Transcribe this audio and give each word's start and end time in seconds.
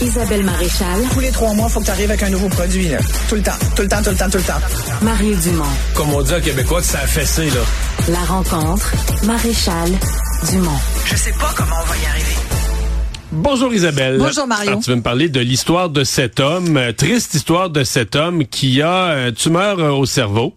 Isabelle 0.00 0.44
Maréchal. 0.44 1.02
Tous 1.12 1.20
les 1.20 1.30
trois 1.30 1.52
mois, 1.54 1.66
il 1.68 1.72
faut 1.72 1.80
que 1.80 1.84
tu 1.86 1.90
arrives 1.90 2.10
avec 2.10 2.22
un 2.22 2.30
nouveau 2.30 2.48
produit. 2.48 2.88
Là. 2.88 2.98
Tout 3.28 3.34
le 3.34 3.42
temps, 3.42 3.52
tout 3.74 3.82
le 3.82 3.88
temps, 3.88 4.02
tout 4.02 4.10
le 4.10 4.16
temps, 4.16 4.30
tout 4.30 4.38
le 4.38 4.44
temps. 4.44 4.60
Mario 5.02 5.34
Dumont. 5.36 5.64
Comme 5.94 6.14
on 6.14 6.22
dit 6.22 6.34
en 6.34 6.40
québécois, 6.40 6.80
que 6.80 6.86
ça 6.86 7.00
a 7.00 7.06
fessé, 7.06 7.46
là. 7.46 7.60
La 8.08 8.24
rencontre. 8.24 8.92
Maréchal 9.24 9.90
Dumont. 10.50 10.70
Je 11.04 11.16
sais 11.16 11.32
pas 11.32 11.52
comment 11.56 11.76
on 11.82 11.86
va 11.86 11.96
y 11.96 12.06
arriver. 12.06 12.36
Bonjour 13.30 13.74
Isabelle. 13.74 14.16
Bonjour, 14.18 14.46
Mario. 14.46 14.70
Alors, 14.70 14.82
tu 14.82 14.90
veux 14.90 14.96
me 14.96 15.02
parler 15.02 15.28
de 15.28 15.40
l'histoire 15.40 15.90
de 15.90 16.02
cet 16.02 16.40
homme, 16.40 16.78
euh, 16.78 16.92
triste 16.92 17.34
histoire 17.34 17.68
de 17.68 17.84
cet 17.84 18.16
homme 18.16 18.46
qui 18.46 18.80
a 18.80 19.08
euh, 19.08 19.30
tumeur 19.32 19.78
euh, 19.80 19.90
au 19.90 20.06
cerveau. 20.06 20.54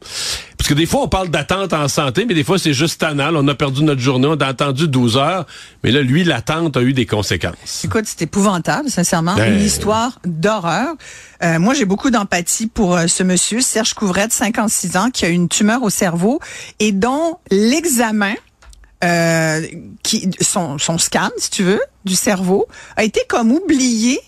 Parce 0.62 0.70
que 0.70 0.75
des 0.75 0.86
fois, 0.86 1.02
on 1.02 1.07
parle 1.07 1.30
d'attente 1.30 1.73
en 1.73 1.88
santé, 1.88 2.23
mais 2.27 2.36
des 2.36 2.44
fois, 2.44 2.59
c'est 2.59 2.75
juste 2.75 3.02
anal. 3.02 3.36
On 3.36 3.48
a 3.48 3.55
perdu 3.55 3.84
notre 3.84 4.00
journée, 4.00 4.27
on 4.27 4.36
a 4.39 4.46
attendu 4.46 4.88
12 4.88 5.18
heures. 5.18 5.48
Mais 5.84 5.89
là, 5.89 6.04
lui, 6.04 6.23
l'attente 6.23 6.77
a 6.77 6.84
eu 6.84 6.94
des 6.94 7.07
conséquences. 7.07 7.84
Écoute, 7.84 8.04
c'est 8.05 8.21
épouvantable, 8.21 8.88
sincèrement. 8.91 9.34
Ben- 9.34 9.55
Une 9.55 9.66
histoire 9.66 10.20
d'horreur. 10.23 10.94
Euh, 11.44 11.58
moi, 11.58 11.73
j'ai 11.73 11.86
beaucoup 11.86 12.12
d'empathie 12.12 12.67
pour 12.67 12.95
euh, 12.95 13.08
ce 13.08 13.23
monsieur, 13.23 13.59
Serge 13.59 13.95
Couvrette, 13.95 14.34
56 14.34 14.98
ans, 14.98 15.09
qui 15.09 15.26
a 15.26 15.30
une 15.30 15.50
tumeur 15.50 15.81
au 15.81 15.89
cerveau 15.89 16.39
et 16.80 16.91
dont 16.91 17.39
l'examen, 17.50 18.36
euh, 19.03 19.66
qui, 20.03 20.30
son, 20.41 20.78
son 20.78 21.00
scan, 21.00 21.31
si 21.39 21.50
tu 21.50 21.64
veux, 21.64 21.81
du 22.05 22.14
cerveau, 22.14 22.67
a 22.98 23.03
été 23.03 23.22
comme 23.28 23.52
oublié 23.52 24.20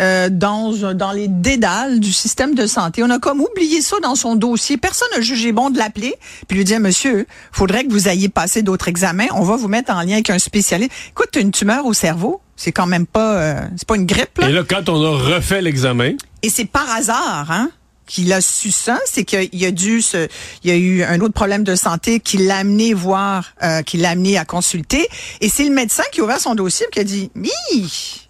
euh, 0.00 0.28
dans, 0.30 0.94
dans 0.94 1.12
les 1.12 1.28
dédales 1.28 2.00
du 2.00 2.12
système 2.12 2.54
de 2.54 2.66
santé. 2.66 3.02
On 3.02 3.10
a 3.10 3.18
comme 3.18 3.40
oublié 3.40 3.82
ça 3.82 3.96
dans 4.02 4.14
son 4.14 4.36
dossier. 4.36 4.76
Personne 4.76 5.08
n'a 5.14 5.20
jugé 5.20 5.52
bon 5.52 5.70
de 5.70 5.78
l'appeler 5.78 6.14
puis 6.48 6.56
lui 6.56 6.64
dire, 6.64 6.80
monsieur, 6.80 7.26
faudrait 7.52 7.84
que 7.84 7.92
vous 7.92 8.08
ayez 8.08 8.28
passé 8.28 8.62
d'autres 8.62 8.88
examens. 8.88 9.26
On 9.34 9.42
va 9.42 9.56
vous 9.56 9.68
mettre 9.68 9.92
en 9.92 10.00
lien 10.00 10.14
avec 10.14 10.30
un 10.30 10.38
spécialiste. 10.38 10.92
Écoute, 11.10 11.28
t'as 11.32 11.40
une 11.40 11.52
tumeur 11.52 11.86
au 11.86 11.92
cerveau. 11.92 12.40
C'est 12.56 12.72
quand 12.72 12.86
même 12.86 13.06
pas, 13.06 13.34
euh, 13.34 13.60
c'est 13.76 13.88
pas 13.88 13.96
une 13.96 14.06
grippe, 14.06 14.38
là. 14.38 14.48
Et 14.48 14.52
là, 14.52 14.62
quand 14.68 14.88
on 14.88 15.02
a 15.04 15.34
refait 15.34 15.62
l'examen, 15.62 16.12
Et 16.42 16.50
c'est 16.50 16.64
par 16.64 16.88
hasard, 16.90 17.50
hein, 17.50 17.70
qu'il 18.06 18.32
a 18.32 18.40
su 18.40 18.70
ça, 18.70 18.98
c'est 19.06 19.24
qu'il 19.24 19.64
a 19.64 19.70
dû 19.70 20.02
se, 20.02 20.28
il 20.62 20.70
y 20.70 20.72
a 20.72 20.76
eu 20.76 21.02
un 21.02 21.20
autre 21.20 21.34
problème 21.34 21.64
de 21.64 21.74
santé 21.74 22.20
qui 22.20 22.38
l'a 22.38 22.58
amené 22.58 22.94
voir, 22.94 23.54
euh, 23.62 23.82
qui 23.82 23.96
l'a 23.96 24.10
amené 24.10 24.38
à 24.38 24.44
consulter. 24.44 25.06
Et 25.40 25.48
c'est 25.48 25.64
le 25.64 25.74
médecin 25.74 26.02
qui 26.12 26.20
a 26.20 26.24
ouvert 26.24 26.40
son 26.40 26.54
dossier 26.54 26.86
et 26.86 26.90
qui 26.90 27.00
a 27.00 27.04
dit, 27.04 27.30
oui, 27.36 28.21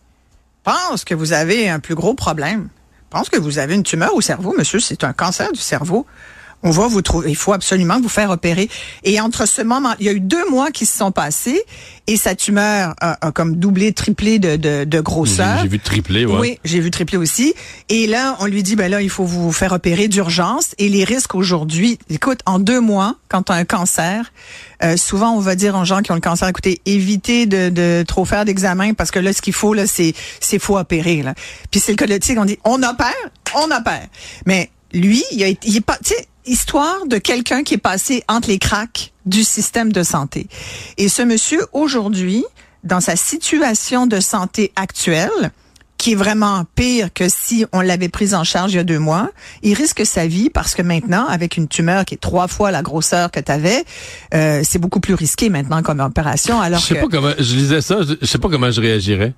pense 0.62 1.04
que 1.04 1.14
vous 1.14 1.32
avez 1.32 1.68
un 1.68 1.80
plus 1.80 1.94
gros 1.94 2.14
problème. 2.14 2.68
pense 3.10 3.28
que 3.28 3.38
vous 3.38 3.58
avez 3.58 3.74
une 3.74 3.82
tumeur 3.82 4.14
au 4.14 4.20
cerveau, 4.20 4.54
monsieur. 4.56 4.80
C'est 4.80 5.04
un 5.04 5.12
cancer 5.12 5.52
du 5.52 5.60
cerveau. 5.60 6.06
On 6.62 6.70
va 6.70 6.86
vous 6.86 7.02
trouver. 7.02 7.30
Il 7.30 7.36
faut 7.36 7.52
absolument 7.52 8.00
vous 8.00 8.08
faire 8.08 8.30
opérer. 8.30 8.68
Et 9.04 9.20
entre 9.20 9.46
ce 9.46 9.62
moment, 9.62 9.94
il 9.98 10.06
y 10.06 10.08
a 10.08 10.12
eu 10.12 10.20
deux 10.20 10.48
mois 10.50 10.70
qui 10.70 10.86
se 10.86 10.96
sont 10.96 11.12
passés 11.12 11.62
et 12.06 12.16
sa 12.16 12.34
tumeur 12.34 12.94
a, 13.00 13.26
a 13.26 13.32
comme 13.32 13.56
doublé, 13.56 13.92
triplé 13.92 14.38
de, 14.38 14.56
de, 14.56 14.84
de 14.84 14.96
j'ai 14.96 15.02
grosseur. 15.02 15.58
j'ai 15.62 15.68
vu 15.68 15.78
tripler, 15.78 16.26
ouais. 16.26 16.38
Oui, 16.38 16.58
j'ai 16.64 16.80
vu 16.80 16.90
tripler 16.90 17.18
aussi. 17.18 17.54
Et 17.88 18.06
là, 18.06 18.36
on 18.40 18.46
lui 18.46 18.62
dit, 18.62 18.76
ben 18.76 18.90
là, 18.90 19.02
il 19.02 19.10
faut 19.10 19.24
vous 19.24 19.52
faire 19.52 19.72
opérer 19.72 20.08
d'urgence. 20.08 20.74
Et 20.78 20.88
les 20.88 21.04
risques 21.04 21.34
aujourd'hui, 21.34 21.98
écoute, 22.10 22.40
en 22.46 22.58
deux 22.58 22.80
mois, 22.80 23.16
quand 23.28 23.44
tu 23.44 23.52
as 23.52 23.56
un 23.56 23.64
cancer, 23.64 24.32
euh, 24.82 24.96
souvent 24.96 25.32
on 25.32 25.40
va 25.40 25.54
dire 25.54 25.76
aux 25.76 25.84
gens 25.84 26.02
qui 26.02 26.10
ont 26.12 26.16
le 26.16 26.20
cancer, 26.20 26.48
écoutez, 26.48 26.80
évitez 26.86 27.46
de, 27.46 27.68
de 27.70 28.04
trop 28.06 28.24
faire 28.24 28.44
d'examens 28.44 28.94
parce 28.94 29.10
que 29.10 29.18
là, 29.18 29.32
ce 29.32 29.42
qu'il 29.42 29.52
faut, 29.52 29.74
là, 29.74 29.86
c'est 29.86 30.14
c'est 30.40 30.58
faut 30.58 30.78
opérer. 30.78 31.22
Là. 31.22 31.34
Puis 31.70 31.80
c'est 31.80 31.92
le 31.92 31.96
cas 31.96 32.06
de 32.06 32.18
sais, 32.22 32.36
on 32.38 32.44
dit, 32.44 32.58
on 32.64 32.82
opère, 32.82 33.12
on 33.54 33.70
opère. 33.70 34.06
Mais 34.46 34.70
lui, 34.92 35.22
il, 35.32 35.42
a, 35.44 35.48
il 35.48 35.76
est 35.76 35.80
pas, 35.80 35.98
tu 36.04 36.10
sais, 36.10 36.26
histoire 36.46 37.06
de 37.06 37.18
quelqu'un 37.18 37.62
qui 37.62 37.74
est 37.74 37.78
passé 37.78 38.24
entre 38.28 38.48
les 38.48 38.58
cracks 38.58 39.12
du 39.26 39.44
système 39.44 39.92
de 39.92 40.02
santé. 40.02 40.48
Et 40.98 41.08
ce 41.08 41.22
monsieur, 41.22 41.60
aujourd'hui, 41.72 42.44
dans 42.84 43.00
sa 43.00 43.16
situation 43.16 44.06
de 44.06 44.18
santé 44.20 44.72
actuelle, 44.76 45.52
qui 45.98 46.12
est 46.12 46.16
vraiment 46.16 46.64
pire 46.74 47.10
que 47.14 47.28
si 47.28 47.64
on 47.72 47.80
l'avait 47.80 48.08
prise 48.08 48.34
en 48.34 48.42
charge 48.42 48.72
il 48.72 48.76
y 48.76 48.80
a 48.80 48.82
deux 48.82 48.98
mois. 48.98 49.30
Il 49.62 49.74
risque 49.74 50.04
sa 50.04 50.26
vie 50.26 50.50
parce 50.50 50.74
que 50.74 50.82
maintenant, 50.82 51.26
avec 51.28 51.56
une 51.56 51.68
tumeur 51.68 52.04
qui 52.04 52.14
est 52.14 52.18
trois 52.18 52.48
fois 52.48 52.72
la 52.72 52.82
grosseur 52.82 53.30
que 53.30 53.38
tu 53.38 53.52
avais, 53.52 53.84
c'est 54.32 54.80
beaucoup 54.80 54.98
plus 54.98 55.14
risqué 55.14 55.48
maintenant 55.48 55.80
comme 55.80 56.00
opération. 56.00 56.60
Alors 56.60 56.80
Je 56.80 56.86
sais 56.86 56.94
que, 56.96 57.02
pas 57.02 57.08
comment, 57.08 57.32
je 57.38 57.54
lisais 57.54 57.80
ça, 57.80 58.00
je 58.20 58.26
sais 58.26 58.38
pas 58.38 58.48
comment 58.48 58.72
je 58.72 58.80
réagirais. 58.80 59.32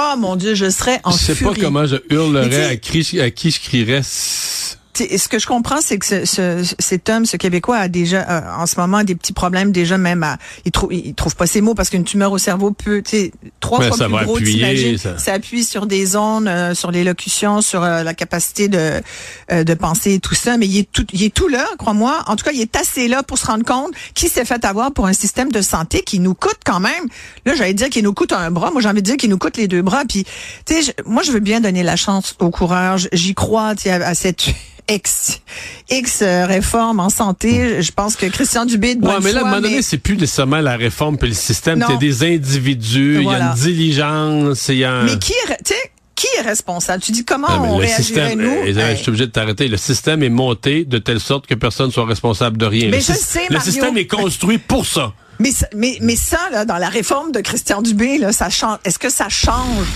oh 0.00 0.14
mon 0.16 0.36
Dieu, 0.36 0.54
je 0.54 0.70
serais 0.70 1.00
en 1.02 1.10
Je 1.10 1.16
sais 1.16 1.34
pas 1.34 1.54
comment 1.60 1.86
je 1.86 1.96
hurlerais, 2.08 2.66
à, 2.66 2.76
qui, 2.76 3.20
à 3.20 3.30
qui 3.32 3.50
je 3.50 3.60
crierais. 3.60 4.02
Ce 4.96 5.28
que 5.28 5.38
je 5.38 5.46
comprends, 5.46 5.80
c'est 5.80 5.98
que 5.98 6.06
ce, 6.06 6.24
ce- 6.24 6.74
cet 6.78 7.08
homme, 7.08 7.26
ce 7.26 7.36
Québécois, 7.36 7.78
a 7.78 7.88
déjà, 7.88 8.28
euh, 8.28 8.40
en 8.58 8.66
ce 8.66 8.78
moment, 8.78 9.02
des 9.04 9.14
petits 9.14 9.32
problèmes 9.32 9.72
déjà 9.72 9.98
même 9.98 10.22
à, 10.22 10.38
il 10.64 10.70
trouve, 10.72 10.92
il 10.92 11.14
trouve 11.14 11.34
pas 11.36 11.46
ses 11.46 11.60
mots 11.60 11.74
parce 11.74 11.90
qu'une 11.90 12.04
tumeur 12.04 12.30
au 12.32 12.38
cerveau 12.38 12.70
peut, 12.70 13.02
tu 13.02 13.10
sais, 13.10 13.32
trois 13.60 13.78
fois 13.88 13.96
ça 13.96 14.04
plus 14.06 14.12
gros, 14.24 14.36
appuyer, 14.36 14.98
ça. 14.98 15.18
Ça 15.18 15.32
appuie 15.32 15.64
sur 15.64 15.86
des 15.86 16.06
zones, 16.06 16.46
euh, 16.48 16.74
sur 16.74 16.90
l'élocution, 16.90 17.60
sur 17.60 17.82
euh, 17.82 18.02
la 18.02 18.14
capacité 18.14 18.68
de, 18.68 19.00
euh, 19.52 19.64
de 19.64 19.74
penser 19.74 20.14
et 20.14 20.20
tout 20.20 20.34
ça. 20.34 20.56
Mais 20.56 20.66
il 20.66 20.78
est 20.78 20.88
tout, 20.92 21.06
il 21.12 21.22
est 21.24 21.34
tout 21.34 21.48
là, 21.48 21.66
crois-moi. 21.78 22.22
En 22.26 22.36
tout 22.36 22.44
cas, 22.44 22.52
il 22.52 22.60
est 22.60 22.76
assez 22.76 23.08
là 23.08 23.22
pour 23.22 23.38
se 23.38 23.46
rendre 23.46 23.64
compte 23.64 23.92
qu'il 24.14 24.28
s'est 24.28 24.44
fait 24.44 24.64
avoir 24.64 24.92
pour 24.92 25.06
un 25.06 25.12
système 25.12 25.50
de 25.50 25.60
santé 25.62 26.02
qui 26.02 26.20
nous 26.20 26.34
coûte 26.34 26.58
quand 26.64 26.80
même. 26.80 27.04
Là, 27.46 27.54
j'allais 27.56 27.74
dire 27.74 27.88
qu'il 27.90 28.04
nous 28.04 28.14
coûte 28.14 28.32
un 28.32 28.50
bras. 28.50 28.70
Moi, 28.70 28.80
j'ai 28.80 28.88
envie 28.88 29.02
de 29.02 29.06
dire 29.06 29.16
qu'il 29.16 29.30
nous 29.30 29.38
coûte 29.38 29.56
les 29.56 29.66
deux 29.68 29.82
bras. 29.82 30.04
Puis, 30.08 30.24
tu 30.66 30.82
sais, 30.82 30.94
moi, 31.04 31.22
je 31.24 31.32
veux 31.32 31.40
bien 31.40 31.60
donner 31.60 31.82
la 31.82 31.96
chance 31.96 32.36
au 32.38 32.50
coureur. 32.50 32.96
J'y 33.12 33.34
crois, 33.34 33.74
tu 33.74 33.82
sais, 33.84 33.90
à, 33.90 34.06
à 34.08 34.14
cette 34.14 34.44
X, 34.88 35.40
X 35.90 36.20
euh, 36.22 36.46
réforme 36.46 37.00
en 37.00 37.08
santé. 37.08 37.82
Je 37.82 37.90
pense 37.92 38.16
que 38.16 38.26
Christian 38.26 38.64
Dubé 38.66 38.94
de 38.94 39.06
Ouais, 39.06 39.14
mais 39.22 39.32
là, 39.32 39.38
à 39.40 39.42
un 39.42 39.44
moment 39.46 39.60
donné, 39.60 39.76
mais- 39.76 39.82
c'est 39.82 39.98
plus 39.98 40.16
nécessairement 40.16 40.60
la 40.60 40.76
réforme 40.76 41.16
puis 41.18 41.28
le 41.28 41.34
système. 41.34 41.78
Non. 41.78 41.86
C'est 41.90 41.98
des 41.98 42.22
individus, 42.22 43.18
il 43.22 43.24
y 43.28 43.34
a 43.34 43.38
une 43.50 43.54
diligence, 43.54 44.68
il 44.68 44.76
y 44.78 44.84
a 44.84 44.92
un... 44.92 45.04
mais 45.04 45.18
qui 45.18 45.32
est, 45.32 45.56
tu 45.64 45.72
sais, 45.74 45.90
qui 46.14 46.26
est 46.38 46.42
responsable? 46.42 47.02
Tu 47.02 47.12
dis 47.12 47.24
comment 47.24 47.48
on 47.50 47.78
le 47.78 47.84
réagirait, 47.86 48.02
système, 48.02 48.40
nous? 48.42 48.50
euh, 48.50 48.68
Isabelle, 48.68 48.90
Hey. 48.90 48.96
je 48.96 49.02
suis 49.02 49.08
obligé 49.08 49.26
de 49.26 49.32
t'arrêter. 49.32 49.68
Le 49.68 49.76
système 49.76 50.22
est 50.22 50.28
monté 50.28 50.84
de 50.84 50.98
telle 50.98 51.20
sorte 51.20 51.46
que 51.46 51.54
personne 51.54 51.86
ne 51.88 51.92
soit 51.92 52.06
responsable 52.06 52.56
de 52.56 52.66
rien. 52.66 52.88
Mais 52.90 52.98
le, 52.98 53.02
je 53.02 53.12
syst- 53.12 53.24
sais, 53.26 53.46
le 53.48 53.56
Mario. 53.56 53.72
système 53.72 53.96
est 53.96 54.06
construit 54.06 54.58
pour 54.58 54.86
ça. 54.86 55.12
Mais, 55.40 55.50
mais, 55.74 55.98
mais 56.00 56.14
ça, 56.14 56.38
là, 56.52 56.64
dans 56.64 56.76
la 56.78 56.88
réforme 56.88 57.32
de 57.32 57.40
Christian 57.40 57.82
Dubé, 57.82 58.18
là, 58.18 58.30
ça 58.32 58.48
change. 58.50 58.78
Est-ce 58.84 59.00
que 59.00 59.10
ça 59.10 59.28
change? 59.28 59.86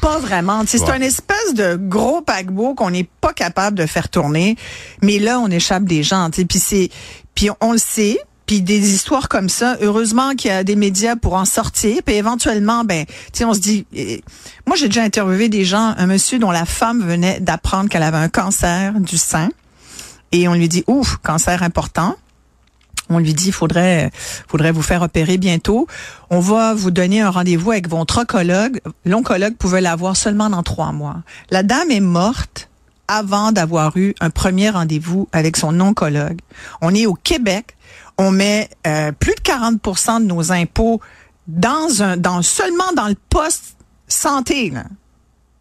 Pas 0.00 0.18
vraiment. 0.18 0.62
C'est 0.66 0.80
Ouais. 0.82 0.90
un 0.92 1.00
espèce 1.00 1.54
de 1.54 1.76
gros 1.76 2.20
paquebot 2.22 2.74
qu'on 2.74 2.90
n'est 2.90 3.08
pas 3.20 3.32
capable 3.32 3.76
de 3.76 3.86
faire 3.86 4.08
tourner. 4.08 4.56
Mais 5.02 5.18
là, 5.18 5.40
on 5.40 5.48
échappe 5.48 5.84
des 5.84 6.02
gens. 6.02 6.30
Puis 6.30 6.58
c'est, 6.58 6.90
puis 7.34 7.50
on 7.60 7.72
le 7.72 7.78
sait. 7.78 8.18
Puis 8.46 8.62
des 8.62 8.94
histoires 8.94 9.28
comme 9.28 9.50
ça, 9.50 9.76
heureusement 9.82 10.34
qu'il 10.34 10.50
y 10.50 10.54
a 10.54 10.64
des 10.64 10.74
médias 10.76 11.16
pour 11.16 11.34
en 11.34 11.44
sortir. 11.44 11.98
Puis 12.02 12.14
éventuellement, 12.14 12.82
ben, 12.82 13.04
tu 13.34 13.44
on 13.44 13.52
se 13.52 13.58
dit. 13.60 13.84
eh, 13.92 14.22
moi, 14.66 14.74
j'ai 14.74 14.86
déjà 14.88 15.02
interviewé 15.02 15.50
des 15.50 15.66
gens, 15.66 15.94
un 15.98 16.06
monsieur 16.06 16.38
dont 16.38 16.50
la 16.50 16.64
femme 16.64 17.06
venait 17.06 17.40
d'apprendre 17.40 17.90
qu'elle 17.90 18.02
avait 18.02 18.16
un 18.16 18.30
cancer 18.30 18.94
du 19.00 19.18
sein, 19.18 19.50
et 20.32 20.48
on 20.48 20.54
lui 20.54 20.66
dit, 20.68 20.82
ouf, 20.86 21.18
cancer 21.22 21.62
important. 21.62 22.16
On 23.08 23.18
lui 23.18 23.34
dit, 23.34 23.52
faudrait, 23.52 24.10
faudrait 24.14 24.72
vous 24.72 24.82
faire 24.82 25.02
opérer 25.02 25.38
bientôt. 25.38 25.86
On 26.30 26.40
va 26.40 26.74
vous 26.74 26.90
donner 26.90 27.20
un 27.20 27.30
rendez-vous 27.30 27.72
avec 27.72 27.88
votre 27.88 28.18
oncologue. 28.18 28.80
L'oncologue 29.04 29.56
pouvait 29.56 29.80
l'avoir 29.80 30.16
seulement 30.16 30.50
dans 30.50 30.62
trois 30.62 30.92
mois. 30.92 31.16
La 31.50 31.62
dame 31.62 31.90
est 31.90 32.00
morte 32.00 32.68
avant 33.08 33.52
d'avoir 33.52 33.96
eu 33.96 34.14
un 34.20 34.30
premier 34.30 34.70
rendez-vous 34.70 35.28
avec 35.32 35.56
son 35.56 35.80
oncologue. 35.80 36.38
On 36.82 36.94
est 36.94 37.06
au 37.06 37.14
Québec. 37.14 37.76
On 38.18 38.30
met 38.30 38.68
euh, 38.86 39.12
plus 39.12 39.34
de 39.34 39.40
40% 39.40 40.20
de 40.20 40.26
nos 40.26 40.52
impôts 40.52 41.00
dans 41.46 42.02
un, 42.02 42.16
dans 42.16 42.42
seulement 42.42 42.92
dans 42.94 43.08
le 43.08 43.16
poste 43.30 43.76
santé. 44.06 44.70
Là. 44.70 44.84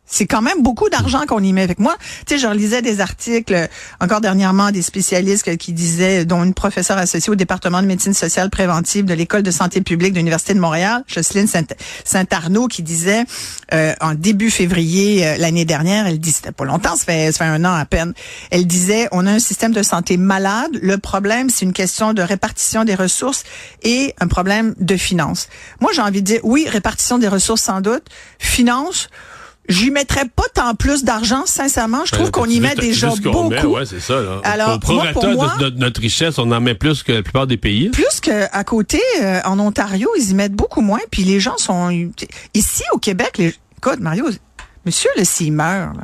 C'est 0.09 0.25
quand 0.25 0.41
même 0.41 0.63
beaucoup 0.63 0.89
d'argent 0.89 1.25
qu'on 1.27 1.43
y 1.43 1.51
met 1.51 1.61
avec 1.61 1.79
moi. 1.79 1.95
Tu 2.25 2.35
sais, 2.35 2.39
je 2.39 2.47
relisais 2.47 2.81
des 2.81 3.01
articles 3.01 3.53
euh, 3.53 3.67
encore 3.99 4.21
dernièrement 4.21 4.71
des 4.71 4.81
spécialistes 4.81 5.57
qui 5.57 5.73
disaient, 5.73 6.23
dont 6.23 6.43
une 6.43 6.53
professeure 6.53 6.97
associée 6.97 7.29
au 7.31 7.35
département 7.35 7.81
de 7.81 7.87
médecine 7.87 8.13
sociale 8.13 8.49
préventive 8.49 9.05
de 9.05 9.13
l'école 9.13 9.43
de 9.43 9.51
santé 9.51 9.81
publique 9.81 10.13
de 10.13 10.19
l'université 10.19 10.53
de 10.53 10.59
Montréal, 10.59 11.03
Jocelyne 11.07 11.47
Saint- 11.47 11.75
Saint-Arnaud, 12.05 12.67
qui 12.67 12.83
disait 12.83 13.25
euh, 13.73 13.93
en 13.99 14.13
début 14.13 14.49
février 14.49 15.27
euh, 15.27 15.37
l'année 15.37 15.65
dernière, 15.65 16.07
elle 16.07 16.19
dit 16.19 16.31
c'était 16.31 16.53
pas 16.53 16.63
longtemps, 16.65 16.95
ça 16.95 17.03
fait, 17.03 17.31
ça 17.33 17.39
fait 17.39 17.51
un 17.51 17.65
an 17.65 17.73
à 17.73 17.85
peine. 17.85 18.13
Elle 18.49 18.65
disait 18.65 19.09
on 19.11 19.27
a 19.27 19.31
un 19.31 19.39
système 19.39 19.73
de 19.73 19.83
santé 19.83 20.15
malade. 20.15 20.71
Le 20.81 20.97
problème, 20.97 21.49
c'est 21.49 21.65
une 21.65 21.73
question 21.73 22.13
de 22.13 22.21
répartition 22.21 22.85
des 22.85 22.95
ressources 22.95 23.43
et 23.83 24.15
un 24.21 24.27
problème 24.27 24.73
de 24.79 24.95
finances. 24.95 25.49
Moi, 25.81 25.91
j'ai 25.93 26.01
envie 26.01 26.21
de 26.21 26.27
dire 26.27 26.39
oui, 26.43 26.65
répartition 26.69 27.17
des 27.17 27.27
ressources 27.27 27.61
sans 27.63 27.81
doute, 27.81 28.05
finances. 28.39 29.09
J'y 29.69 29.91
mettrais 29.91 30.25
pas 30.33 30.43
tant 30.53 30.75
plus 30.75 31.03
d'argent, 31.03 31.43
sincèrement. 31.45 32.05
Je 32.05 32.11
trouve 32.13 32.27
Ben, 32.27 32.31
qu'on 32.31 32.45
y 32.45 32.59
met 32.61 32.75
déjà 32.75 33.09
beaucoup. 33.21 33.49
met, 33.49 33.65
ouais, 33.65 33.85
c'est 33.85 33.99
ça. 33.99 34.21
Là. 34.21 34.39
Alors, 34.43 34.75
Au 34.75 34.79
prorata 34.79 35.11
moi, 35.13 35.21
pour 35.21 35.33
moi- 35.33 35.57
de, 35.59 35.69
de 35.69 35.77
notre 35.79 35.99
richesse, 35.99 36.39
on 36.39 36.49
en 36.51 36.61
met 36.61 36.73
plus 36.75 37.03
que 37.03 37.11
la 37.11 37.21
plupart 37.21 37.47
des 37.47 37.57
pays. 37.57 37.89
Plus 37.89 38.21
qu'à 38.21 38.63
côté, 38.63 39.01
euh, 39.21 39.41
en 39.45 39.59
Ontario, 39.59 40.09
ils 40.17 40.31
y 40.31 40.33
mettent 40.35 40.53
beaucoup 40.55 40.81
moins. 40.81 40.99
Puis 41.11 41.23
les 41.23 41.39
gens 41.41 41.57
sont... 41.57 41.89
Ici, 42.53 42.83
au 42.93 42.97
Québec, 42.97 43.37
les... 43.37 43.53
écoute, 43.77 43.99
Mario, 43.99 44.25
monsieur, 44.85 45.09
là, 45.17 45.25
s'il 45.25 45.51
meurt, 45.51 45.97
là, 45.97 46.03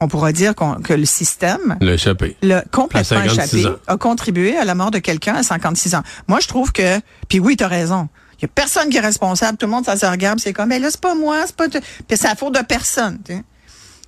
on 0.00 0.08
pourra 0.08 0.32
dire 0.32 0.54
qu'on- 0.54 0.74
que 0.76 0.94
le 0.94 1.04
système 1.06 1.76
Le 1.80 1.92
échappé. 1.94 2.36
l'a 2.42 2.62
complètement 2.72 3.18
À 3.18 3.24
56 3.24 3.56
échappé, 3.58 3.74
ans. 3.74 3.78
a 3.88 3.96
contribué 3.96 4.56
à 4.56 4.64
la 4.64 4.74
mort 4.74 4.90
de 4.90 4.98
quelqu'un 4.98 5.34
à 5.34 5.42
56 5.42 5.94
ans. 5.94 6.02
Moi, 6.28 6.38
je 6.40 6.48
trouve 6.48 6.72
que... 6.72 6.98
Puis 7.28 7.38
oui, 7.40 7.56
tu 7.56 7.64
as 7.64 7.68
raison. 7.68 8.08
Il 8.38 8.42
y 8.42 8.44
a 8.44 8.48
personne 8.48 8.88
qui 8.88 8.96
est 8.96 9.00
responsable. 9.00 9.58
Tout 9.58 9.66
le 9.66 9.72
monde, 9.72 9.84
ça 9.84 9.96
se 9.96 10.06
regarde. 10.06 10.38
C'est 10.40 10.52
comme, 10.52 10.68
mais 10.68 10.78
là, 10.78 10.88
c'est 10.90 11.00
pas 11.00 11.14
moi, 11.14 11.42
c'est 11.46 11.56
pas... 11.56 11.68
t- 11.68 11.80
Puis 11.80 12.16
c'est 12.16 12.28
la 12.28 12.34
faute 12.36 12.54
de 12.54 12.62
personne. 12.62 13.18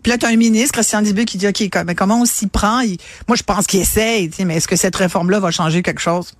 Puis 0.03 0.11
là, 0.11 0.17
tu 0.19 0.25
as 0.27 0.29
un 0.29 0.37
ministre, 0.37 0.73
Christian 0.73 1.03
Dubé, 1.03 1.25
qui 1.25 1.37
dit, 1.37 1.49
OK, 1.49 1.63
mais 1.85 1.95
comment 1.95 2.21
on 2.21 2.25
s'y 2.25 2.47
prend? 2.47 2.83
Moi, 3.29 3.37
je 3.37 3.43
pense 3.43 3.67
qu'il 3.67 3.81
essaye, 3.81 4.31
mais 4.47 4.57
est-ce 4.57 4.69
que 4.69 4.77
cette 4.77 4.97
réforme-là 4.97 5.41
va 5.41 5.51
changer 5.51 5.83
quelque 5.83 6.01
chose? 6.01 6.33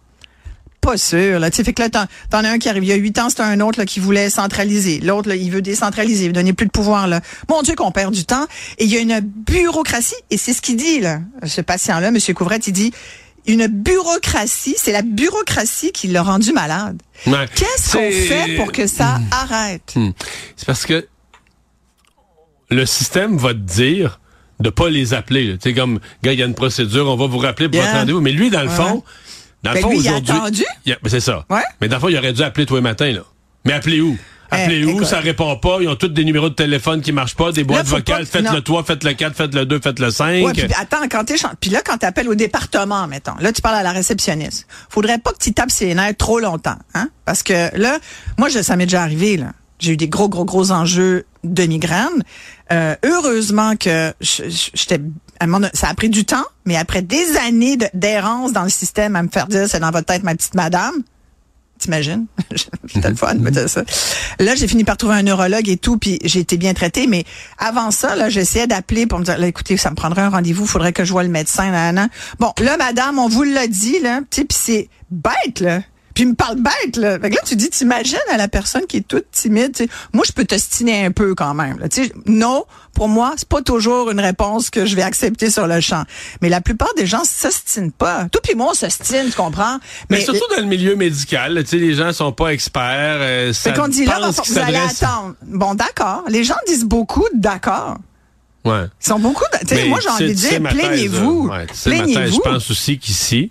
Pas 0.81 0.97
sûr. 0.97 1.39
Là. 1.39 1.51
Tu 1.51 1.57
sais, 1.59 1.65
fait 1.65 1.75
que 1.75 1.83
là, 1.83 1.91
t'en, 1.91 2.07
t'en 2.31 2.43
as 2.43 2.49
un 2.49 2.59
qui 2.59 2.69
arrive. 2.71 2.85
Il 2.85 2.89
y 2.89 2.93
a 2.93 2.97
huit 2.97 3.19
ans, 3.19 3.29
c'était 3.29 3.43
un 3.43 3.61
autre 3.61 3.79
là, 3.79 3.85
qui 3.85 4.01
voulait 4.01 4.31
centraliser. 4.31 5.01
L'autre, 5.01 5.29
là, 5.29 5.35
il 5.37 5.51
veut 5.51 5.61
décentraliser, 5.61 6.25
il 6.25 6.29
veut 6.29 6.33
donner 6.33 6.55
plus 6.55 6.65
de 6.65 6.71
pouvoir. 6.71 7.07
Là. 7.07 7.21
Mon 7.51 7.61
Dieu, 7.61 7.75
qu'on 7.75 7.93
perd 7.93 8.15
du 8.15 8.25
temps. 8.25 8.47
Et 8.79 8.85
il 8.85 8.91
y 8.91 8.97
a 8.97 9.01
une 9.01 9.21
bureaucratie, 9.21 10.15
et 10.31 10.39
c'est 10.39 10.55
ce 10.55 10.63
qu'il 10.63 10.77
dit, 10.77 11.01
là. 11.01 11.21
Ce 11.45 11.61
patient-là, 11.61 12.09
M. 12.09 12.17
Couvrette, 12.35 12.67
il 12.67 12.73
dit 12.73 12.93
une 13.47 13.67
bureaucratie, 13.67 14.75
c'est 14.77 14.93
la 14.93 15.03
bureaucratie 15.03 15.93
qui 15.93 16.09
l'a 16.09 16.23
rendu 16.23 16.53
malade. 16.53 17.01
Ouais. 17.27 17.47
Qu'est-ce 17.55 17.93
qu'on 17.93 18.11
fait 18.11 18.57
pour 18.57 18.73
que 18.73 18.87
ça 18.87 19.19
arrête? 19.31 19.93
Hmm. 19.97 20.11
C'est 20.57 20.67
parce 20.67 20.87
que 20.87 21.07
le 22.71 22.87
système 22.87 23.37
va 23.37 23.53
te 23.53 23.59
dire 23.59 24.21
de 24.61 24.71
pas 24.71 24.91
les 24.91 25.15
appeler. 25.15 25.57
Tu 25.59 25.71
sais, 25.71 25.75
comme, 25.75 26.01
gars, 26.23 26.33
il 26.33 26.39
y 26.39 26.43
a 26.43 26.47
une 26.47 26.55
procédure, 26.55 27.09
on 27.09 27.17
va 27.17 27.27
vous 27.27 27.39
rappeler 27.39 27.69
pour 27.69 27.81
votre 27.81 27.93
rendez-vous. 27.93 28.21
Mais 28.21 28.33
lui, 28.33 28.51
dans 28.51 28.63
le 28.63 28.69
Ouais, 28.69 28.75
fond, 28.77 29.03
dans 29.63 29.71
le 29.71 29.75
Ben, 29.77 29.83
fond, 29.83 29.91
lui, 29.91 29.99
il 29.99 30.09
a 30.09 30.11
aujourd'hui. 30.13 30.33
attendu? 30.37 30.65
il 30.87 30.93
a- 30.93 30.99
ben, 31.03 31.09
c'est 31.11 31.21
ça. 31.21 31.45
Ouais. 31.51 31.63
Mais 31.81 31.89
dans 31.89 31.97
le 31.97 32.01
fond, 32.01 32.09
il 32.09 32.17
aurait 32.19 32.33
dû 32.33 32.43
appeler 32.43 32.67
tous 32.67 32.75
les 32.77 32.81
matins, 32.83 33.11
là. 33.11 33.23
Mais 33.65 33.73
appeler 33.73 34.01
où? 34.01 34.17
Appeler 34.51 34.81
Eh, 34.89 34.93
où? 34.93 35.05
Ça 35.05 35.21
répond 35.21 35.57
pas. 35.57 35.79
Ils 35.81 35.89
ont 35.89 35.97
tous 35.97 36.09
des 36.09 36.25
numéros 36.25 36.49
de 36.49 36.55
téléphone 36.55 37.01
qui 37.03 37.13
marchent 37.13 37.37
pas, 37.37 37.53
des 37.53 37.65
boîtes 37.65 37.87
vocales. 37.87 38.27
Faites 38.27 38.51
le 38.51 38.61
3, 38.61 38.85
faites 38.85 39.05
le 39.05 39.13
4, 39.13 39.37
faites 39.37 39.55
le 39.55 39.65
2, 39.67 39.81
faites 39.81 39.99
le 39.99 40.11
5. 40.11 40.45
Ouais, 40.45 40.53
puis 40.53 40.65
attends, 40.79 41.07
quand 41.11 41.25
t'es 41.25 41.37
puis 41.61 41.71
là 41.71 41.81
quand 41.85 41.99
t'appelles 41.99 42.29
au 42.29 42.35
département, 42.35 43.07
mettons, 43.07 43.35
là 43.41 43.53
tu 43.53 43.63
parles 43.63 43.77
à 43.77 43.83
la 43.83 43.93
réceptionniste. 43.93 44.67
Faudrait 44.89 45.19
pas 45.19 45.33
que 45.33 45.39
tu 45.39 45.53
tapes 45.53 45.71
ses 45.71 45.95
nerfs 45.95 46.17
trop 46.17 46.41
longtemps, 46.41 46.77
hein? 46.95 47.09
Parce 47.25 47.43
que 47.43 47.77
là, 47.79 47.99
moi 48.39 48.49
je, 48.49 48.61
ça 48.63 48.77
m'est 48.77 48.87
déjà 48.87 49.03
arrivé 49.03 49.37
là. 49.37 49.53
J'ai 49.79 49.93
eu 49.93 49.97
des 49.97 50.09
gros 50.09 50.29
gros 50.29 50.45
gros 50.45 50.73
enjeux 50.73 51.25
de 51.45 51.63
migraine. 51.65 52.23
Euh, 52.73 52.95
heureusement 53.05 53.77
que 53.77 54.13
j'étais 54.21 55.01
ça 55.73 55.89
a 55.89 55.95
pris 55.95 56.11
du 56.11 56.25
temps, 56.27 56.45
mais 56.67 56.77
après 56.77 57.01
des 57.01 57.37
années 57.47 57.79
de- 57.79 57.87
d'errance 57.95 58.53
dans 58.53 58.63
le 58.65 58.69
système 58.69 59.17
à 59.17 59.23
me 59.23 59.29
faire 59.29 59.47
dire 59.47 59.67
c'est 59.69 59.81
dans 59.81 59.91
votre 59.91 60.05
tête 60.07 60.23
ma 60.23 60.35
petite 60.35 60.55
madame. 60.55 60.95
T'imagines? 61.81 62.27
C'était 62.93 63.09
le 63.09 63.17
fun 63.17 63.35
de 63.35 63.41
me 63.41 63.51
dire 63.51 63.69
ça. 63.69 63.83
Là, 64.39 64.55
j'ai 64.55 64.69
fini 64.69 64.85
par 64.85 64.99
trouver 64.99 65.15
un 65.15 65.23
neurologue 65.23 65.67
et 65.67 65.79
tout, 65.79 65.97
puis 65.97 66.19
j'ai 66.23 66.41
été 66.41 66.59
bien 66.59 66.75
traitée. 66.75 67.07
Mais 67.07 67.25
avant 67.59 67.91
ça, 67.91 68.17
là, 68.17 68.29
j'essayais 68.29 68.67
d'appeler 68.67 69.07
pour 69.07 69.19
me 69.19 69.25
dire, 69.25 69.39
là, 69.39 69.47
écoutez, 69.47 69.79
ça 69.79 69.91
me 69.91 69.97
prendrait 69.97 70.21
un 70.21 70.29
rendez-vous, 70.29 70.67
faudrait 70.67 70.93
que 70.93 71.05
je 71.07 71.13
vois 71.13 71.23
le 71.23 71.31
médecin. 71.31 71.71
Nan, 71.71 71.95
nan. 71.95 72.09
Bon, 72.39 72.53
là, 72.61 72.77
madame, 72.77 73.19
on 73.19 73.29
vous 73.29 73.45
l'a 73.45 73.67
dit, 73.67 73.99
là, 74.01 74.21
puis 74.31 74.47
c'est 74.51 74.91
bête, 75.11 75.61
là. 75.61 75.81
Puis 76.21 76.27
il 76.27 76.33
me 76.33 76.35
parle 76.35 76.57
bête, 76.57 76.99
là. 76.99 77.19
Fait 77.19 77.31
que 77.31 77.37
là, 77.37 77.41
tu 77.47 77.57
dis, 77.57 77.71
t'imagines 77.71 78.19
à 78.31 78.37
la 78.37 78.47
personne 78.47 78.87
qui 78.87 78.99
est 78.99 79.09
toute 79.09 79.31
timide. 79.31 79.75
Moi, 80.13 80.23
je 80.27 80.33
peux 80.33 80.45
t'ostiner 80.45 81.07
un 81.07 81.13
peu 81.13 81.35
quand 81.35 81.55
même, 81.55 81.79
là. 81.79 81.87
Non, 82.27 82.67
pour 82.93 83.09
moi, 83.09 83.33
c'est 83.39 83.49
pas 83.49 83.63
toujours 83.63 84.11
une 84.11 84.21
réponse 84.21 84.69
que 84.69 84.85
je 84.85 84.97
vais 84.97 85.03
accepter 85.03 85.49
sur 85.51 85.67
le 85.67 85.81
champ. 85.81 86.03
Mais 86.43 86.51
la 86.51 86.61
plupart 86.61 86.93
des 86.95 87.07
gens 87.07 87.25
s'ostinent 87.25 87.91
pas. 87.91 88.27
Tout 88.31 88.41
puis 88.43 88.55
moi, 88.55 88.69
on 88.73 88.75
s'ostine, 88.75 89.31
tu 89.31 89.33
comprends? 89.33 89.79
mais, 90.11 90.21
surtout 90.21 90.45
dans 90.55 90.61
le 90.61 90.67
milieu 90.67 90.95
médical, 90.95 91.57
tu 91.65 91.71
sais, 91.71 91.77
les 91.79 91.95
gens 91.95 92.13
sont 92.13 92.33
pas 92.33 92.49
experts. 92.49 93.17
Euh, 93.21 93.55
Fait 93.55 93.73
qu'on 93.73 93.89
dit 93.89 94.05
là, 94.05 94.19
qu'ils 94.43 94.53
vous 94.53 94.59
allez 94.59 94.77
attendre. 94.77 95.37
Bon, 95.47 95.75
d'accord. 95.75 96.25
Les 96.29 96.45
gens 96.45 96.57
disent 96.67 96.85
beaucoup 96.85 97.25
d'accord. 97.33 97.97
Ouais. 98.67 98.85
Ils 99.03 99.07
sont 99.09 99.19
beaucoup. 99.19 99.45
de- 99.71 99.89
moi, 99.89 100.01
j'ai 100.03 100.11
envie 100.11 100.29
de 100.29 100.33
dire, 100.35 100.63
plaignez-vous. 100.63 101.49
là. 101.49 101.61
Ouais, 101.61 101.67
plaignez-vous. 101.83 102.35
Je 102.35 102.41
pense 102.41 102.71
aussi 102.71 102.99
qu'ici, 102.99 103.51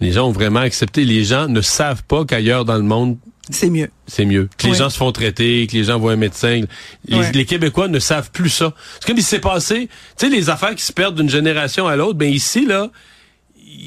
les 0.00 0.12
gens 0.12 0.28
ont 0.28 0.32
vraiment 0.32 0.60
accepté. 0.60 1.04
Les 1.04 1.24
gens 1.24 1.48
ne 1.48 1.60
savent 1.60 2.02
pas 2.04 2.24
qu'ailleurs 2.24 2.64
dans 2.64 2.76
le 2.76 2.82
monde, 2.82 3.16
C'est 3.50 3.70
mieux. 3.70 3.90
c'est 4.06 4.24
mieux. 4.24 4.48
Que 4.58 4.66
les 4.66 4.72
Oui. 4.72 4.78
gens 4.78 4.90
se 4.90 4.96
font 4.98 5.10
traiter, 5.12 5.66
que 5.66 5.72
les 5.72 5.84
gens 5.84 5.98
voient 5.98 6.12
un 6.12 6.16
médecin. 6.16 6.62
Les, 7.06 7.44
Québécois 7.44 7.88
ne 7.88 7.98
savent 7.98 8.30
plus 8.30 8.50
ça. 8.50 8.74
C'est 9.00 9.06
comme 9.06 9.18
il 9.18 9.22
s'est 9.24 9.38
passé, 9.40 9.88
tu 10.18 10.26
sais, 10.26 10.28
les 10.34 10.50
affaires 10.50 10.74
qui 10.74 10.84
se 10.84 10.92
perdent 10.92 11.16
d'une 11.16 11.30
génération 11.30 11.86
à 11.88 11.96
l'autre, 11.96 12.14
ben 12.18 12.30
ici, 12.32 12.66
là, 12.66 12.90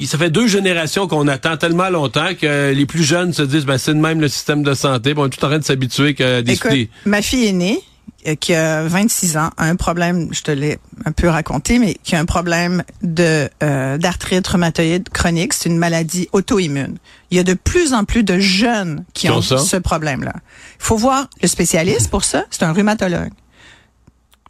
ça 0.05 0.17
fait 0.17 0.29
deux 0.29 0.47
générations 0.47 1.07
qu'on 1.07 1.27
attend 1.27 1.57
tellement 1.57 1.89
longtemps 1.89 2.33
que 2.39 2.71
les 2.71 2.85
plus 2.85 3.03
jeunes 3.03 3.33
se 3.33 3.41
disent, 3.43 3.65
ben 3.65 3.77
c'est 3.77 3.93
de 3.93 3.99
même 3.99 4.19
le 4.21 4.27
système 4.27 4.63
de 4.63 4.73
santé. 4.73 5.13
Bon, 5.13 5.23
on 5.23 5.25
est 5.27 5.29
tout 5.29 5.43
en 5.45 5.49
train 5.49 5.59
de 5.59 5.63
s'habituer 5.63 6.13
que 6.13 6.41
des, 6.41 6.53
Écoute, 6.53 6.71
ma 7.05 7.21
fille 7.21 7.45
aînée, 7.45 7.77
euh, 7.77 7.90
qui 8.39 8.53
a 8.53 8.83
26 8.83 9.37
ans, 9.37 9.49
a 9.57 9.65
un 9.65 9.75
problème, 9.75 10.27
je 10.31 10.41
te 10.41 10.51
l'ai 10.51 10.79
un 11.05 11.11
peu 11.11 11.27
raconté, 11.27 11.79
mais 11.79 11.95
qui 12.03 12.15
a 12.15 12.19
un 12.19 12.25
problème 12.25 12.83
de 13.01 13.49
euh, 13.63 13.97
d'arthrite 13.97 14.47
rhumatoïde 14.47 15.09
chronique. 15.09 15.53
C'est 15.53 15.69
une 15.69 15.77
maladie 15.77 16.29
auto-immune. 16.31 16.97
Il 17.31 17.37
y 17.37 17.39
a 17.39 17.43
de 17.43 17.53
plus 17.53 17.93
en 17.93 18.03
plus 18.03 18.23
de 18.23 18.39
jeunes 18.39 19.05
qui, 19.13 19.27
Qui 19.27 19.31
ont 19.31 19.41
ce 19.41 19.77
problème-là. 19.77 20.33
Il 20.35 20.83
faut 20.85 20.97
voir 20.97 21.27
le 21.41 21.47
spécialiste 21.47 22.09
pour 22.09 22.23
ça. 22.23 22.45
C'est 22.51 22.63
un 22.63 22.73
rhumatologue. 22.73 23.31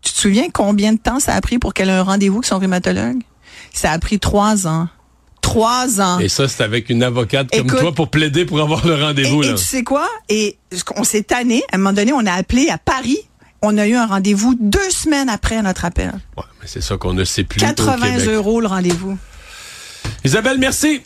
Tu 0.02 0.14
te 0.14 0.18
souviens 0.18 0.50
combien 0.52 0.94
de 0.94 1.00
temps 1.00 1.20
ça 1.20 1.36
a 1.36 1.42
pris 1.42 1.60
pour 1.60 1.74
qu'elle 1.74 1.90
ait 1.90 1.94
un 1.94 2.04
rendez-vous 2.04 2.38
avec 2.38 2.46
son 2.46 2.60
rhumatologue? 2.60 3.22
Ça 3.74 3.92
a 3.92 4.00
pris 4.00 4.20
trois 4.20 4.68
ans. 4.68 4.90
Trois 5.42 6.02
ans. 6.02 6.20
Et 6.20 6.30
ça, 6.30 6.48
c'est 6.48 6.64
avec 6.64 6.90
une 6.90 7.04
avocate 7.04 7.50
comme 7.52 7.68
toi 7.68 7.92
pour 7.94 8.10
plaider 8.10 8.46
pour 8.46 8.62
avoir 8.62 8.86
le 8.86 8.96
rendez-vous. 8.96 9.44
Et, 9.44 9.50
et 9.50 9.56
tu 9.56 9.64
sais 9.64 9.84
quoi? 9.84 10.08
Et 10.30 10.58
on 10.96 11.04
s'est 11.04 11.24
tanné. 11.24 11.64
À 11.72 11.76
un 11.76 11.78
moment 11.80 11.94
donné, 11.94 12.14
on 12.14 12.26
a 12.26 12.34
appelé 12.34 12.70
à 12.70 12.78
Paris. 12.78 13.18
On 13.62 13.78
a 13.78 13.88
eu 13.88 13.96
un 13.96 14.08
rendez-vous 14.08 14.56
deux 14.60 14.90
semaines 14.90 15.30
après 15.30 15.62
notre 15.62 15.86
appel. 15.86 16.12
Ouais, 16.38 16.44
mais 16.60 16.68
c'est 16.68 16.82
ça 16.82 16.98
qu'on 16.98 17.14
ne 17.14 17.24
sait 17.24 17.44
plus 17.44 17.62
au 17.62 17.66
80 17.66 17.96
Québec. 18.18 18.28
euros 18.30 18.60
le 18.60 18.68
rendez-vous. 18.68 19.18
Isabelle, 20.24 20.58
merci. 20.58 21.02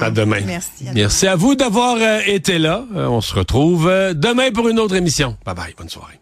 À 0.00 0.10
demain. 0.10 0.40
Merci, 0.44 0.88
à 0.88 0.92
Merci 0.92 1.26
à 1.26 1.36
vous 1.36 1.54
d'avoir 1.54 1.96
euh, 1.98 2.20
été 2.26 2.58
là. 2.58 2.84
Euh, 2.94 3.06
on 3.06 3.20
se 3.22 3.34
retrouve 3.34 3.88
euh, 3.88 4.12
demain 4.12 4.50
pour 4.50 4.68
une 4.68 4.78
autre 4.78 4.96
émission. 4.96 5.36
Bye 5.46 5.54
bye. 5.54 5.74
Bonne 5.78 5.88
soirée. 5.88 6.18